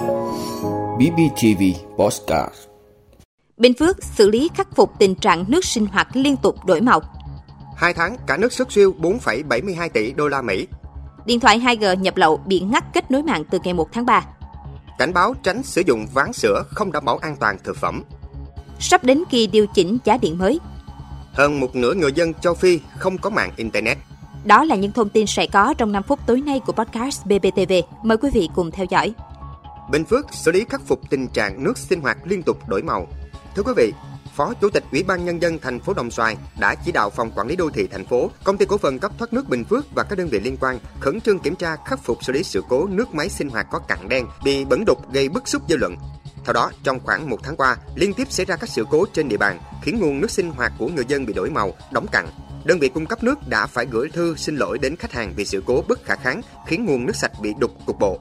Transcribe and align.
BBTV 0.00 1.62
Postcard 1.96 2.54
Bình 3.56 3.74
Phước 3.78 4.04
xử 4.04 4.30
lý 4.30 4.50
khắc 4.54 4.76
phục 4.76 4.92
tình 4.98 5.14
trạng 5.14 5.44
nước 5.48 5.64
sinh 5.64 5.86
hoạt 5.86 6.08
liên 6.12 6.36
tục 6.36 6.64
đổi 6.64 6.80
màu. 6.80 7.00
Hai 7.76 7.94
tháng 7.94 8.16
cả 8.26 8.36
nước 8.36 8.52
xuất 8.52 8.72
siêu 8.72 8.94
4,72 9.00 9.88
tỷ 9.88 10.12
đô 10.12 10.28
la 10.28 10.42
Mỹ. 10.42 10.66
Điện 11.26 11.40
thoại 11.40 11.58
2G 11.58 12.00
nhập 12.00 12.16
lậu 12.16 12.36
bị 12.36 12.60
ngắt 12.60 12.84
kết 12.94 13.10
nối 13.10 13.22
mạng 13.22 13.44
từ 13.50 13.58
ngày 13.64 13.74
1 13.74 13.88
tháng 13.92 14.06
3. 14.06 14.24
Cảnh 14.98 15.12
báo 15.12 15.34
tránh 15.42 15.62
sử 15.62 15.82
dụng 15.86 16.06
ván 16.14 16.32
sữa 16.32 16.64
không 16.70 16.92
đảm 16.92 17.04
bảo 17.04 17.18
an 17.18 17.36
toàn 17.40 17.56
thực 17.64 17.76
phẩm. 17.76 18.02
Sắp 18.78 19.04
đến 19.04 19.22
kỳ 19.30 19.46
điều 19.46 19.66
chỉnh 19.66 19.98
giá 20.04 20.16
điện 20.16 20.38
mới. 20.38 20.60
Hơn 21.32 21.60
một 21.60 21.76
nửa 21.76 21.94
người 21.94 22.12
dân 22.12 22.34
châu 22.34 22.54
Phi 22.54 22.80
không 22.98 23.18
có 23.18 23.30
mạng 23.30 23.52
Internet. 23.56 23.98
Đó 24.44 24.64
là 24.64 24.76
những 24.76 24.92
thông 24.92 25.08
tin 25.08 25.26
sẽ 25.26 25.46
có 25.46 25.74
trong 25.78 25.92
5 25.92 26.02
phút 26.02 26.18
tối 26.26 26.40
nay 26.40 26.60
của 26.66 26.72
podcast 26.72 27.26
BBTV. 27.26 27.72
Mời 28.02 28.16
quý 28.16 28.30
vị 28.34 28.48
cùng 28.54 28.70
theo 28.70 28.86
dõi. 28.90 29.14
Bình 29.90 30.04
Phước 30.04 30.26
xử 30.32 30.52
lý 30.52 30.64
khắc 30.68 30.80
phục 30.86 31.10
tình 31.10 31.28
trạng 31.28 31.64
nước 31.64 31.78
sinh 31.78 32.00
hoạt 32.00 32.18
liên 32.24 32.42
tục 32.42 32.68
đổi 32.68 32.82
màu. 32.82 33.06
Thưa 33.56 33.62
quý 33.62 33.72
vị, 33.76 33.92
Phó 34.36 34.54
Chủ 34.60 34.70
tịch 34.70 34.84
Ủy 34.92 35.02
ban 35.02 35.24
Nhân 35.24 35.42
dân 35.42 35.58
thành 35.58 35.80
phố 35.80 35.94
Đồng 35.94 36.10
Xoài 36.10 36.36
đã 36.60 36.74
chỉ 36.74 36.92
đạo 36.92 37.10
Phòng 37.10 37.30
Quản 37.36 37.46
lý 37.46 37.56
Đô 37.56 37.70
thị 37.70 37.86
thành 37.86 38.06
phố, 38.06 38.30
Công 38.44 38.56
ty 38.56 38.66
Cổ 38.66 38.78
phần 38.78 38.98
cấp 38.98 39.12
thoát 39.18 39.32
nước 39.32 39.48
Bình 39.48 39.64
Phước 39.64 39.94
và 39.94 40.02
các 40.02 40.18
đơn 40.18 40.28
vị 40.28 40.40
liên 40.40 40.56
quan 40.60 40.78
khẩn 41.00 41.20
trương 41.20 41.38
kiểm 41.38 41.56
tra 41.56 41.76
khắc 41.86 42.04
phục 42.04 42.24
xử 42.24 42.32
lý 42.32 42.42
sự 42.42 42.62
cố 42.68 42.86
nước 42.86 43.14
máy 43.14 43.28
sinh 43.28 43.48
hoạt 43.48 43.66
có 43.70 43.78
cặn 43.78 44.08
đen 44.08 44.26
bị 44.44 44.64
bẩn 44.64 44.84
đục 44.86 45.12
gây 45.12 45.28
bức 45.28 45.48
xúc 45.48 45.62
dư 45.68 45.76
luận. 45.76 45.96
Theo 46.44 46.52
đó, 46.52 46.70
trong 46.82 47.00
khoảng 47.00 47.30
một 47.30 47.38
tháng 47.42 47.56
qua, 47.56 47.76
liên 47.94 48.14
tiếp 48.14 48.26
xảy 48.30 48.46
ra 48.46 48.56
các 48.56 48.70
sự 48.70 48.84
cố 48.90 49.04
trên 49.12 49.28
địa 49.28 49.36
bàn, 49.36 49.58
khiến 49.82 50.00
nguồn 50.00 50.20
nước 50.20 50.30
sinh 50.30 50.50
hoạt 50.50 50.72
của 50.78 50.88
người 50.88 51.04
dân 51.08 51.26
bị 51.26 51.32
đổi 51.32 51.50
màu, 51.50 51.74
đóng 51.92 52.06
cặn. 52.12 52.26
Đơn 52.64 52.78
vị 52.78 52.88
cung 52.88 53.06
cấp 53.06 53.22
nước 53.22 53.38
đã 53.48 53.66
phải 53.66 53.86
gửi 53.86 54.08
thư 54.12 54.34
xin 54.36 54.56
lỗi 54.56 54.78
đến 54.78 54.96
khách 54.96 55.12
hàng 55.12 55.32
vì 55.36 55.44
sự 55.44 55.62
cố 55.66 55.84
bất 55.88 56.04
khả 56.04 56.16
kháng, 56.16 56.40
khiến 56.66 56.84
nguồn 56.84 57.06
nước 57.06 57.16
sạch 57.16 57.32
bị 57.42 57.54
đục 57.58 57.70
cục 57.86 57.98
bộ. 57.98 58.20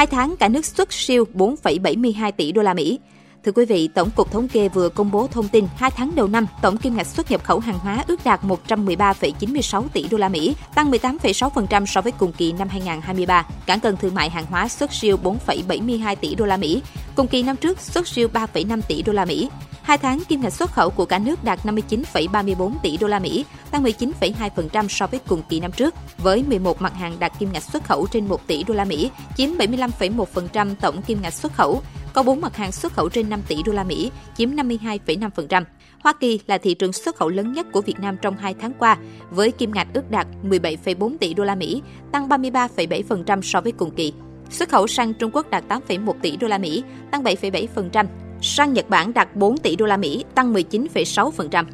Hai 0.00 0.06
tháng 0.06 0.36
cả 0.36 0.48
nước 0.48 0.64
xuất 0.66 0.92
siêu 0.92 1.24
4,72 1.34 2.32
tỷ 2.32 2.52
đô 2.52 2.62
la 2.62 2.74
Mỹ. 2.74 2.98
Thưa 3.44 3.52
quý 3.52 3.64
vị, 3.64 3.88
Tổng 3.94 4.10
cục 4.16 4.32
Thống 4.32 4.48
kê 4.48 4.68
vừa 4.68 4.88
công 4.88 5.10
bố 5.10 5.26
thông 5.26 5.48
tin 5.48 5.66
2 5.76 5.90
tháng 5.90 6.14
đầu 6.14 6.28
năm, 6.28 6.46
tổng 6.62 6.76
kim 6.76 6.96
ngạch 6.96 7.06
xuất 7.06 7.30
nhập 7.30 7.44
khẩu 7.44 7.58
hàng 7.58 7.78
hóa 7.78 8.04
ước 8.08 8.20
đạt 8.24 8.40
113,96 8.44 9.88
tỷ 9.92 10.08
đô 10.10 10.18
la 10.18 10.28
Mỹ, 10.28 10.54
tăng 10.74 10.90
18,6% 10.90 11.86
so 11.86 12.00
với 12.00 12.12
cùng 12.12 12.32
kỳ 12.32 12.52
năm 12.52 12.68
2023. 12.68 13.46
Cảng 13.66 13.80
cân 13.80 13.96
thương 13.96 14.14
mại 14.14 14.30
hàng 14.30 14.46
hóa 14.50 14.68
xuất 14.68 14.92
siêu 14.92 15.18
4,72 15.46 16.16
tỷ 16.16 16.34
đô 16.34 16.44
la 16.44 16.56
Mỹ, 16.56 16.82
cùng 17.14 17.26
kỳ 17.26 17.42
năm 17.42 17.56
trước 17.56 17.80
xuất 17.80 18.08
siêu 18.08 18.28
3,5 18.32 18.80
tỷ 18.88 19.02
đô 19.02 19.12
la 19.12 19.24
Mỹ. 19.24 19.48
Hai 19.90 19.98
tháng 19.98 20.20
kim 20.28 20.40
ngạch 20.40 20.52
xuất 20.52 20.72
khẩu 20.72 20.90
của 20.90 21.04
cả 21.04 21.18
nước 21.18 21.44
đạt 21.44 21.58
59,34 21.64 22.72
tỷ 22.82 22.96
đô 22.96 23.08
la 23.08 23.18
Mỹ, 23.18 23.44
tăng 23.70 23.84
19,2% 23.84 24.88
so 24.88 25.06
với 25.06 25.20
cùng 25.28 25.42
kỳ 25.48 25.60
năm 25.60 25.72
trước, 25.72 25.94
với 26.18 26.42
11 26.42 26.82
mặt 26.82 26.94
hàng 26.94 27.16
đạt 27.20 27.32
kim 27.38 27.52
ngạch 27.52 27.62
xuất 27.62 27.84
khẩu 27.84 28.06
trên 28.06 28.26
1 28.26 28.46
tỷ 28.46 28.64
đô 28.64 28.74
la 28.74 28.84
Mỹ, 28.84 29.10
chiếm 29.36 29.50
75,1% 29.50 30.74
tổng 30.80 31.02
kim 31.02 31.22
ngạch 31.22 31.32
xuất 31.32 31.52
khẩu. 31.52 31.82
Có 32.12 32.22
4 32.22 32.40
mặt 32.40 32.56
hàng 32.56 32.72
xuất 32.72 32.92
khẩu 32.92 33.08
trên 33.08 33.30
5 33.30 33.42
tỷ 33.48 33.62
đô 33.62 33.72
la 33.72 33.84
Mỹ, 33.84 34.10
chiếm 34.36 34.50
52,5%. 34.50 35.64
Hoa 36.02 36.12
Kỳ 36.12 36.40
là 36.46 36.58
thị 36.58 36.74
trường 36.74 36.92
xuất 36.92 37.16
khẩu 37.16 37.28
lớn 37.28 37.52
nhất 37.52 37.66
của 37.72 37.80
Việt 37.80 38.00
Nam 38.00 38.16
trong 38.22 38.36
2 38.36 38.54
tháng 38.60 38.72
qua, 38.78 38.96
với 39.30 39.50
kim 39.50 39.72
ngạch 39.72 39.88
ước 39.94 40.10
đạt 40.10 40.26
17,4 40.44 41.16
tỷ 41.18 41.34
đô 41.34 41.44
la 41.44 41.54
Mỹ, 41.54 41.82
tăng 42.12 42.28
33,7% 42.28 43.42
so 43.42 43.60
với 43.60 43.72
cùng 43.72 43.90
kỳ. 43.90 44.12
Xuất 44.50 44.68
khẩu 44.68 44.86
sang 44.86 45.14
Trung 45.14 45.30
Quốc 45.34 45.50
đạt 45.50 45.64
8,1 45.68 46.12
tỷ 46.22 46.36
đô 46.36 46.48
la 46.48 46.58
Mỹ, 46.58 46.82
tăng 47.10 47.22
7,7%. 47.22 48.06
Sang 48.42 48.72
Nhật 48.72 48.88
Bản 48.88 49.14
đạt 49.14 49.36
4 49.36 49.58
tỷ 49.58 49.76
đô 49.76 49.86
la 49.86 49.96
Mỹ, 49.96 50.24
tăng 50.34 50.54
19,6%. 50.54 51.64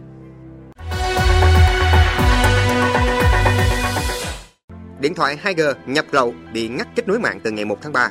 Điện 5.01 5.15
thoại 5.15 5.39
2G 5.43 5.75
nhập 5.87 6.05
lậu 6.13 6.35
bị 6.53 6.69
ngắt 6.69 6.89
kết 6.97 7.09
nối 7.09 7.19
mạng 7.19 7.41
từ 7.43 7.51
ngày 7.51 7.65
1 7.65 7.79
tháng 7.83 7.93
3. 7.93 8.11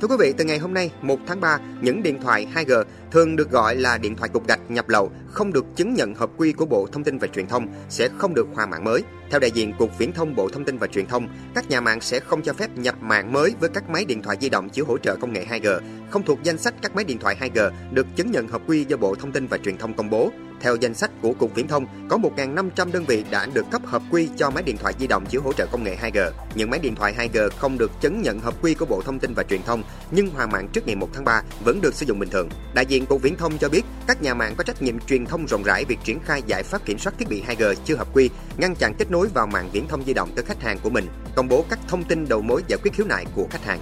Thưa 0.00 0.08
quý 0.08 0.16
vị, 0.18 0.34
từ 0.36 0.44
ngày 0.44 0.58
hôm 0.58 0.74
nay 0.74 0.90
1 1.02 1.18
tháng 1.26 1.40
3, 1.40 1.58
những 1.80 2.02
điện 2.02 2.18
thoại 2.22 2.46
2G 2.54 2.84
thường 3.10 3.36
được 3.36 3.50
gọi 3.50 3.76
là 3.76 3.98
điện 3.98 4.16
thoại 4.16 4.30
cục 4.32 4.46
gạch 4.48 4.70
nhập 4.70 4.88
lậu 4.88 5.10
không 5.32 5.52
được 5.52 5.64
chứng 5.76 5.94
nhận 5.94 6.14
hợp 6.14 6.30
quy 6.36 6.52
của 6.52 6.66
Bộ 6.66 6.88
Thông 6.92 7.04
tin 7.04 7.18
và 7.18 7.26
Truyền 7.26 7.46
thông 7.46 7.66
sẽ 7.88 8.08
không 8.18 8.34
được 8.34 8.46
hòa 8.54 8.66
mạng 8.66 8.84
mới. 8.84 9.02
Theo 9.30 9.40
đại 9.40 9.50
diện 9.50 9.72
Cục 9.78 9.98
Viễn 9.98 10.12
thông 10.12 10.34
Bộ 10.34 10.48
Thông 10.48 10.64
tin 10.64 10.78
và 10.78 10.86
Truyền 10.86 11.06
thông, 11.06 11.28
các 11.54 11.70
nhà 11.70 11.80
mạng 11.80 12.00
sẽ 12.00 12.20
không 12.20 12.42
cho 12.42 12.52
phép 12.52 12.70
nhập 12.76 12.94
mạng 13.00 13.32
mới 13.32 13.54
với 13.60 13.68
các 13.68 13.90
máy 13.90 14.04
điện 14.04 14.22
thoại 14.22 14.36
di 14.40 14.48
động 14.48 14.68
chứa 14.68 14.82
hỗ 14.82 14.98
trợ 14.98 15.16
công 15.16 15.32
nghệ 15.32 15.46
2G, 15.50 15.80
không 16.10 16.22
thuộc 16.22 16.38
danh 16.42 16.58
sách 16.58 16.74
các 16.82 16.94
máy 16.94 17.04
điện 17.04 17.18
thoại 17.18 17.36
2G 17.40 17.70
được 17.92 18.06
chứng 18.16 18.30
nhận 18.30 18.48
hợp 18.48 18.62
quy 18.66 18.84
do 18.84 18.96
Bộ 18.96 19.14
Thông 19.14 19.32
tin 19.32 19.46
và 19.46 19.58
Truyền 19.58 19.78
thông 19.78 19.94
công 19.94 20.10
bố. 20.10 20.30
Theo 20.60 20.76
danh 20.76 20.94
sách 20.94 21.10
của 21.22 21.32
Cục 21.32 21.54
Viễn 21.54 21.68
thông, 21.68 21.86
có 22.08 22.18
1.500 22.36 22.92
đơn 22.92 23.04
vị 23.04 23.24
đã 23.30 23.46
được 23.54 23.66
cấp 23.70 23.82
hợp 23.86 24.02
quy 24.10 24.28
cho 24.36 24.50
máy 24.50 24.62
điện 24.62 24.76
thoại 24.76 24.94
di 24.98 25.06
động 25.06 25.26
chứa 25.26 25.38
hỗ 25.38 25.52
trợ 25.52 25.66
công 25.72 25.84
nghệ 25.84 25.96
2G. 26.02 26.30
Những 26.54 26.70
máy 26.70 26.80
điện 26.80 26.94
thoại 26.94 27.14
2G 27.18 27.50
không 27.50 27.78
được 27.78 27.90
chứng 28.00 28.22
nhận 28.22 28.40
hợp 28.40 28.54
quy 28.62 28.74
của 28.74 28.86
Bộ 28.86 29.02
Thông 29.02 29.18
tin 29.18 29.34
và 29.34 29.42
Truyền 29.42 29.62
thông, 29.62 29.82
nhưng 30.10 30.30
hòa 30.30 30.46
mạng 30.46 30.68
trước 30.72 30.86
ngày 30.86 30.96
1 30.96 31.08
tháng 31.14 31.24
3 31.24 31.42
vẫn 31.64 31.80
được 31.80 31.94
sử 31.94 32.06
dụng 32.06 32.18
bình 32.18 32.30
thường. 32.30 32.48
Đại 32.74 32.86
diện 32.86 33.06
Cục 33.06 33.22
Viễn 33.22 33.36
thông 33.36 33.58
cho 33.58 33.68
biết, 33.68 33.82
các 34.06 34.22
nhà 34.22 34.34
mạng 34.34 34.54
có 34.56 34.64
trách 34.64 34.82
nhiệm 34.82 35.00
truyền 35.00 35.26
thông 35.26 35.46
rộng 35.46 35.62
rãi 35.62 35.84
việc 35.84 35.98
triển 36.04 36.18
khai 36.20 36.42
giải 36.46 36.62
pháp 36.62 36.84
kiểm 36.84 36.98
soát 36.98 37.12
thiết 37.18 37.28
bị 37.28 37.42
2G 37.48 37.74
chưa 37.84 37.96
hợp 37.96 38.08
quy, 38.12 38.30
ngăn 38.56 38.74
chặn 38.74 38.94
kết 38.98 39.10
nối 39.10 39.28
vào 39.34 39.46
mạng 39.46 39.70
viễn 39.72 39.88
thông 39.88 40.04
di 40.04 40.14
động 40.14 40.30
tới 40.34 40.44
khách 40.44 40.62
hàng 40.62 40.78
của 40.82 40.90
mình, 40.90 41.06
công 41.36 41.48
bố 41.48 41.64
các 41.70 41.78
thông 41.88 42.04
tin 42.04 42.28
đầu 42.28 42.40
mối 42.40 42.62
giải 42.68 42.78
quyết 42.82 42.94
khiếu 42.94 43.06
nại 43.06 43.26
của 43.34 43.46
khách 43.50 43.64
hàng. 43.64 43.80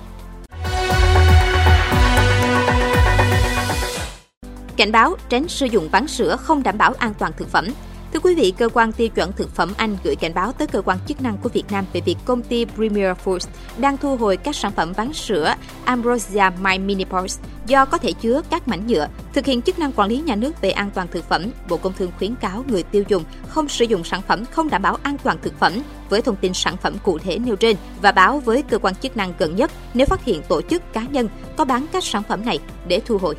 Cảnh 4.77 4.93
báo 4.93 5.17
tránh 5.29 5.49
sử 5.49 5.67
dụng 5.67 5.89
ván 5.89 6.09
sữa 6.09 6.37
không 6.37 6.63
đảm 6.63 6.79
bảo 6.79 6.93
an 6.99 7.15
toàn 7.19 7.33
thực 7.37 7.49
phẩm. 7.49 7.69
Thưa 8.13 8.21
quý 8.21 8.35
vị, 8.35 8.55
cơ 8.59 8.69
quan 8.69 8.93
tiêu 8.93 9.09
chuẩn 9.09 9.33
thực 9.33 9.55
phẩm 9.55 9.73
Anh 9.77 9.97
gửi 10.05 10.17
cảnh 10.17 10.35
báo 10.35 10.53
tới 10.53 10.67
cơ 10.67 10.83
quan 10.83 10.99
chức 11.09 11.23
năng 11.23 11.37
của 11.37 11.49
Việt 11.49 11.65
Nam 11.71 11.85
về 11.93 12.01
việc 12.01 12.17
công 12.25 12.43
ty 12.43 12.65
Premier 12.65 13.13
Foods 13.25 13.49
đang 13.79 13.97
thu 13.97 14.17
hồi 14.17 14.37
các 14.37 14.57
sản 14.57 14.73
phẩm 14.73 14.93
ván 14.93 15.13
sữa 15.13 15.55
Ambrosia 15.85 16.43
My 16.63 16.79
Mini 16.79 17.05
Pods 17.05 17.39
do 17.67 17.85
có 17.85 17.99
thể 17.99 18.13
chứa 18.13 18.43
các 18.51 18.69
mảnh 18.69 18.87
nhựa. 18.87 19.09
Thực 19.33 19.47
hiện 19.47 19.63
chức 19.63 19.79
năng 19.79 19.93
quản 19.93 20.09
lý 20.09 20.21
nhà 20.21 20.35
nước 20.35 20.61
về 20.61 20.71
an 20.71 20.91
toàn 20.95 21.09
thực 21.09 21.29
phẩm, 21.29 21.43
Bộ 21.69 21.77
Công 21.77 21.93
Thương 21.93 22.11
khuyến 22.19 22.35
cáo 22.35 22.65
người 22.69 22.83
tiêu 22.83 23.05
dùng 23.09 23.25
không 23.49 23.69
sử 23.69 23.85
dụng 23.85 24.05
sản 24.05 24.23
phẩm 24.29 24.45
không 24.45 24.71
đảm 24.71 24.83
bảo 24.83 24.99
an 25.03 25.17
toàn 25.23 25.39
thực 25.43 25.59
phẩm 25.59 25.73
với 26.09 26.23
thông 26.23 26.37
tin 26.37 26.55
sản 26.55 26.77
phẩm 26.77 26.95
cụ 27.03 27.19
thể 27.19 27.39
nêu 27.39 27.57
trên 27.57 27.77
và 28.03 28.13
báo 28.13 28.39
với 28.41 28.63
cơ 28.63 28.79
quan 28.79 28.95
chức 28.95 29.17
năng 29.17 29.33
gần 29.39 29.57
nhất 29.57 29.71
nếu 29.95 30.07
phát 30.07 30.25
hiện 30.25 30.43
tổ 30.49 30.63
chức 30.63 30.93
cá 30.93 31.01
nhân 31.01 31.29
có 31.57 31.65
bán 31.65 31.87
các 31.93 32.05
sản 32.05 32.23
phẩm 32.29 32.45
này 32.45 32.59
để 32.89 33.01
thu 33.07 33.19
hồi. 33.19 33.35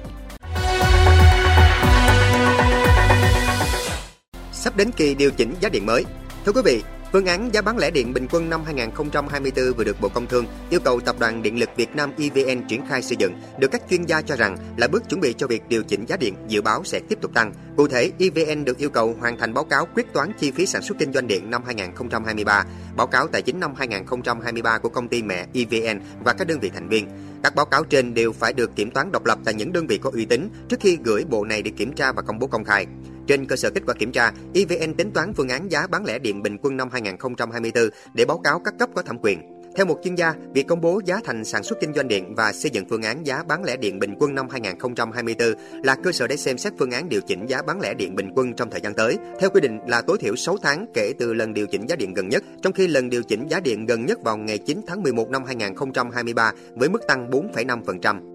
Sắp 4.66 4.78
đến 4.78 4.92
kỳ 4.98 5.16
điều 5.16 5.32
chỉnh 5.32 5.54
giá 5.60 5.70
điện 5.70 5.86
mới. 5.86 6.06
Thưa 6.46 6.52
quý 6.52 6.62
vị, 6.66 6.84
phương 7.12 7.26
án 7.26 7.54
giá 7.54 7.62
bán 7.62 7.78
lẻ 7.78 7.92
điện 7.92 8.14
bình 8.14 8.28
quân 8.32 8.50
năm 8.50 8.62
2024 8.66 9.74
vừa 9.78 9.84
được 9.84 10.02
Bộ 10.02 10.10
Công 10.10 10.28
Thương 10.28 10.46
yêu 10.70 10.80
cầu 10.80 11.00
Tập 11.00 11.16
đoàn 11.20 11.42
Điện 11.42 11.60
lực 11.60 11.70
Việt 11.76 11.96
Nam 11.96 12.12
EVN 12.18 12.68
triển 12.68 12.82
khai 12.90 13.02
xây 13.02 13.18
dựng, 13.18 13.34
được 13.60 13.68
các 13.72 13.82
chuyên 13.90 14.04
gia 14.04 14.22
cho 14.22 14.36
rằng 14.36 14.58
là 14.78 14.88
bước 14.88 15.10
chuẩn 15.10 15.22
bị 15.22 15.34
cho 15.38 15.48
việc 15.48 15.64
điều 15.70 15.84
chỉnh 15.84 16.06
giá 16.06 16.18
điện 16.18 16.34
dự 16.48 16.62
báo 16.62 16.84
sẽ 16.84 17.00
tiếp 17.10 17.18
tục 17.22 17.34
tăng. 17.34 17.54
Cụ 17.78 17.88
thể, 17.88 18.12
EVN 18.20 18.66
được 18.66 18.78
yêu 18.78 18.90
cầu 18.90 19.16
hoàn 19.20 19.38
thành 19.38 19.54
báo 19.54 19.64
cáo 19.64 19.88
quyết 19.96 20.14
toán 20.14 20.32
chi 20.40 20.52
phí 20.52 20.66
sản 20.66 20.82
xuất 20.82 20.98
kinh 21.00 21.14
doanh 21.14 21.28
điện 21.28 21.50
năm 21.50 21.64
2023, 21.66 22.66
báo 22.96 23.08
cáo 23.08 23.28
tài 23.28 23.42
chính 23.42 23.60
năm 23.60 23.74
2023 23.78 24.78
của 24.78 24.90
công 24.90 25.08
ty 25.08 25.24
mẹ 25.24 25.46
EVN 25.54 26.00
và 26.24 26.34
các 26.34 26.48
đơn 26.48 26.60
vị 26.60 26.70
thành 26.70 26.90
viên. 26.90 27.08
Các 27.44 27.56
báo 27.56 27.66
cáo 27.66 27.84
trên 27.84 28.14
đều 28.14 28.34
phải 28.34 28.54
được 28.54 28.76
kiểm 28.76 28.92
toán 28.92 29.12
độc 29.12 29.26
lập 29.26 29.40
tại 29.46 29.54
những 29.54 29.74
đơn 29.74 29.88
vị 29.88 29.98
có 29.98 30.12
uy 30.14 30.26
tín 30.26 30.50
trước 30.70 30.80
khi 30.80 30.98
gửi 31.04 31.26
bộ 31.30 31.46
này 31.46 31.62
để 31.62 31.72
kiểm 31.78 31.94
tra 31.94 32.12
và 32.12 32.22
công 32.22 32.40
bố 32.40 32.48
công 32.48 32.64
khai. 32.64 32.86
Trên 33.28 33.46
cơ 33.46 33.56
sở 33.56 33.70
kết 33.70 33.84
quả 33.88 33.96
kiểm 34.00 34.12
tra, 34.12 34.32
EVN 34.54 34.94
tính 34.94 35.12
toán 35.12 35.34
phương 35.34 35.50
án 35.50 35.72
giá 35.72 35.88
bán 35.88 36.06
lẻ 36.06 36.20
điện 36.20 36.44
bình 36.44 36.58
quân 36.62 36.78
năm 36.78 36.90
2024 36.92 37.90
để 38.14 38.26
báo 38.26 38.38
cáo 38.38 38.60
các 38.60 38.74
cấp 38.80 38.90
có 38.96 39.02
thẩm 39.02 39.18
quyền. 39.22 39.56
Theo 39.76 39.86
một 39.86 40.00
chuyên 40.04 40.16
gia, 40.16 40.34
việc 40.54 40.68
công 40.68 40.82
bố 40.82 41.02
giá 41.06 41.20
thành 41.24 41.46
sản 41.46 41.64
xuất 41.64 41.80
kinh 41.82 41.94
doanh 41.94 42.08
điện 42.08 42.36
và 42.36 42.54
xây 42.54 42.72
dựng 42.72 42.86
phương 42.90 43.02
án 43.02 43.26
giá 43.26 43.44
bán 43.48 43.64
lẻ 43.64 43.78
điện 43.78 44.00
bình 44.00 44.16
quân 44.20 44.36
năm 44.36 44.50
2024 44.50 45.54
là 45.84 45.96
cơ 46.04 46.12
sở 46.12 46.28
để 46.28 46.38
xem 46.38 46.58
xét 46.58 46.74
phương 46.80 46.92
án 46.92 47.10
điều 47.10 47.22
chỉnh 47.22 47.46
giá 47.46 47.62
bán 47.62 47.82
lẻ 47.82 47.94
điện 47.94 48.16
bình 48.16 48.30
quân 48.36 48.54
trong 48.54 48.70
thời 48.70 48.82
gian 48.82 48.94
tới. 48.94 49.18
Theo 49.40 49.50
quy 49.50 49.62
định 49.62 49.80
là 49.88 50.02
tối 50.02 50.18
thiểu 50.18 50.36
6 50.36 50.58
tháng 50.62 50.86
kể 50.94 51.14
từ 51.20 51.34
lần 51.34 51.54
điều 51.54 51.68
chỉnh 51.68 51.90
giá 51.90 51.96
điện 51.96 52.14
gần 52.14 52.30
nhất, 52.30 52.44
trong 52.62 52.74
khi 52.74 52.88
lần 52.88 53.10
điều 53.10 53.24
chỉnh 53.24 53.48
giá 53.48 53.60
điện 53.60 53.86
gần 53.86 54.06
nhất 54.06 54.20
vào 54.24 54.38
ngày 54.38 54.58
9 54.58 54.82
tháng 54.88 55.04
11 55.04 55.30
năm 55.30 55.44
2023 55.46 56.52
với 56.76 56.90
mức 56.90 57.08
tăng 57.08 57.30
4,5%. 57.30 58.35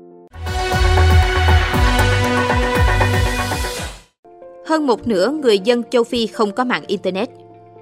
Hơn 4.71 4.87
một 4.87 5.07
nửa 5.07 5.31
người 5.31 5.59
dân 5.59 5.83
châu 5.91 6.05
Phi 6.05 6.27
không 6.27 6.53
có 6.53 6.65
mạng 6.65 6.83
Internet. 6.87 7.29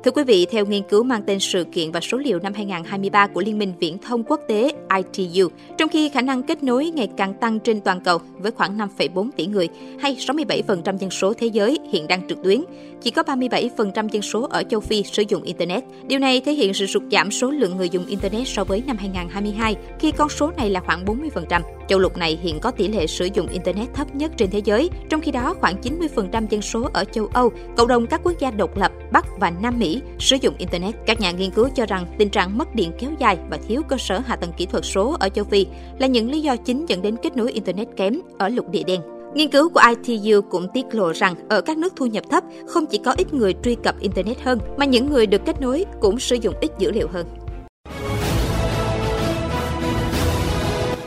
Thưa 0.05 0.11
quý 0.11 0.25
vị, 0.25 0.46
theo 0.50 0.67
nghiên 0.67 0.82
cứu 0.82 1.02
mang 1.02 1.23
tên 1.26 1.40
Sự 1.40 1.64
kiện 1.73 1.93
và 1.93 2.00
số 2.00 2.19
liệu 2.19 2.38
năm 2.38 2.52
2023 2.55 3.26
của 3.26 3.40
Liên 3.40 3.58
minh 3.58 3.73
Viễn 3.81 3.99
thông 3.99 4.25
Quốc 4.25 4.40
tế 4.49 4.73
ITU, 5.14 5.49
trong 5.79 5.88
khi 5.88 6.08
khả 6.08 6.23
năng 6.23 6.43
kết 6.43 6.62
nối 6.62 6.90
ngày 6.90 7.08
càng 7.17 7.35
tăng 7.35 7.58
trên 7.61 7.81
toàn 7.81 8.00
cầu 8.00 8.19
với 8.38 8.52
khoảng 8.52 8.79
5,4 8.79 9.31
tỷ 9.37 9.46
người 9.46 9.69
hay 10.00 10.17
67% 10.17 10.99
dân 10.99 11.11
số 11.11 11.32
thế 11.32 11.46
giới 11.46 11.79
hiện 11.93 12.06
đang 12.06 12.29
trực 12.29 12.43
tuyến, 12.43 12.64
chỉ 13.03 13.11
có 13.11 13.23
37% 13.23 14.09
dân 14.09 14.23
số 14.23 14.47
ở 14.50 14.62
châu 14.71 14.81
Phi 14.81 15.03
sử 15.03 15.23
dụng 15.29 15.43
Internet. 15.43 15.85
Điều 16.06 16.19
này 16.19 16.41
thể 16.41 16.53
hiện 16.53 16.75
sự 16.75 16.87
sụt 16.87 17.03
giảm 17.12 17.31
số 17.31 17.50
lượng 17.50 17.77
người 17.77 17.89
dùng 17.89 18.06
Internet 18.06 18.49
so 18.49 18.65
với 18.65 18.83
năm 18.87 18.97
2022, 18.97 19.77
khi 19.99 20.12
con 20.12 20.29
số 20.29 20.50
này 20.56 20.71
là 20.71 20.81
khoảng 20.81 21.05
40%. 21.05 21.61
Châu 21.89 21.99
lục 21.99 22.17
này 22.17 22.39
hiện 22.43 22.61
có 22.61 22.71
tỷ 22.71 22.89
lệ 22.89 23.06
sử 23.06 23.29
dụng 23.35 23.47
Internet 23.47 23.95
thấp 23.95 24.15
nhất 24.15 24.33
trên 24.37 24.50
thế 24.50 24.59
giới, 24.65 24.91
trong 25.09 25.21
khi 25.21 25.31
đó 25.31 25.55
khoảng 25.61 25.81
90% 25.81 26.47
dân 26.50 26.62
số 26.62 26.89
ở 26.93 27.05
châu 27.05 27.29
Âu, 27.33 27.53
cộng 27.77 27.89
đồng 27.89 28.06
các 28.06 28.21
quốc 28.25 28.39
gia 28.39 28.50
độc 28.50 28.77
lập 28.77 28.93
Bắc 29.12 29.27
và 29.41 29.50
Nam 29.50 29.79
Mỹ 29.79 30.03
sử 30.19 30.37
dụng 30.41 30.55
Internet. 30.59 30.95
Các 31.06 31.21
nhà 31.21 31.31
nghiên 31.31 31.50
cứu 31.50 31.69
cho 31.69 31.87
rằng 31.87 32.06
tình 32.19 32.29
trạng 32.29 32.59
mất 32.59 32.75
điện 32.75 32.93
kéo 32.99 33.11
dài 33.19 33.39
và 33.50 33.59
thiếu 33.69 33.83
cơ 33.89 33.97
sở 33.99 34.19
hạ 34.19 34.37
tầng 34.37 34.53
kỹ 34.56 34.67
thuật 34.67 34.85
số 34.85 35.17
ở 35.21 35.29
châu 35.29 35.45
Phi 35.45 35.67
là 35.99 36.06
những 36.06 36.31
lý 36.31 36.41
do 36.41 36.56
chính 36.56 36.87
dẫn 36.87 37.03
đến 37.03 37.17
kết 37.23 37.37
nối 37.37 37.53
Internet 37.53 37.89
kém 37.97 38.21
ở 38.39 38.49
lục 38.49 38.71
địa 38.71 38.83
đen. 38.83 39.18
Nghiên 39.35 39.51
cứu 39.51 39.69
của 39.69 39.81
ITU 40.05 40.41
cũng 40.51 40.69
tiết 40.75 40.85
lộ 40.91 41.13
rằng 41.13 41.35
ở 41.49 41.61
các 41.61 41.79
nước 41.79 41.93
thu 41.97 42.07
nhập 42.07 42.25
thấp, 42.31 42.45
không 42.67 42.87
chỉ 42.87 42.99
có 43.05 43.15
ít 43.19 43.35
người 43.35 43.55
truy 43.65 43.77
cập 43.85 44.01
Internet 44.01 44.41
hơn, 44.41 44.59
mà 44.77 44.85
những 44.85 45.11
người 45.11 45.27
được 45.27 45.43
kết 45.47 45.61
nối 45.61 45.85
cũng 46.01 46.19
sử 46.19 46.37
dụng 46.37 46.55
ít 46.61 46.71
dữ 46.79 46.91
liệu 46.91 47.09
hơn. 47.13 47.27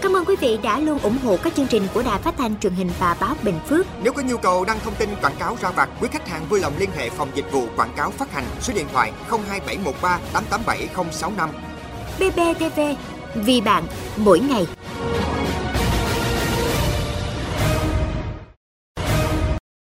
Cảm 0.01 0.15
ơn 0.15 0.25
quý 0.25 0.35
vị 0.35 0.57
đã 0.63 0.79
luôn 0.79 0.99
ủng 0.99 1.17
hộ 1.23 1.37
các 1.43 1.55
chương 1.55 1.67
trình 1.67 1.83
của 1.93 2.03
Đài 2.03 2.19
Phát 2.19 2.37
thanh 2.37 2.59
truyền 2.59 2.73
hình 2.73 2.89
và 2.99 3.17
báo 3.21 3.35
Bình 3.43 3.59
Phước. 3.67 3.85
Nếu 4.03 4.13
có 4.13 4.21
nhu 4.21 4.37
cầu 4.37 4.65
đăng 4.65 4.79
thông 4.79 4.95
tin 4.95 5.09
quảng 5.21 5.35
cáo 5.39 5.57
ra 5.61 5.71
vặt, 5.71 5.89
quý 6.01 6.07
khách 6.11 6.27
hàng 6.27 6.45
vui 6.49 6.59
lòng 6.59 6.73
liên 6.79 6.89
hệ 6.97 7.09
phòng 7.09 7.29
dịch 7.35 7.51
vụ 7.51 7.63
quảng 7.75 7.93
cáo 7.95 8.11
phát 8.11 8.31
hành 8.31 8.45
số 8.61 8.73
điện 8.73 8.85
thoại 8.93 9.11
02713 9.29 10.19
887065. 10.33 11.49
BBTV, 12.19 12.79
vì 13.35 13.61
bạn, 13.61 13.83
mỗi 14.17 14.39
ngày. 14.39 14.67